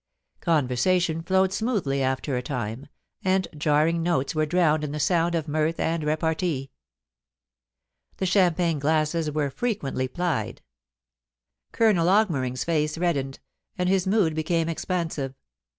Conversation 0.39 1.21
flowed 1.21 1.53
smoothly 1.53 2.01
after 2.01 2.35
a 2.35 2.41
time, 2.41 2.87
and 3.23 3.47
jarring 3.55 4.01
notes 4.01 4.33
were 4.33 4.47
drowned 4.47 4.83
in 4.83 4.93
the 4.93 4.99
sound 4.99 5.35
of 5.35 5.47
mirth 5.47 5.79
and 5.79 6.03
repartee. 6.03 6.71
The 8.17 8.25
champagne 8.25 8.79
glasses 8.79 9.29
were 9.29 9.51
frequently 9.51 10.07
plied. 10.07 10.63
Colonel 11.71 12.07
Augmering's 12.07 12.63
face 12.63 12.97
reddened, 12.97 13.41
and 13.77 13.87
his 13.87 14.07
mood 14.07 14.33
became 14.33 14.65
expan 14.65 15.11
sive. 15.11 15.35